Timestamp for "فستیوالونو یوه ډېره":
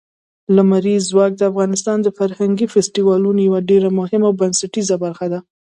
2.73-3.89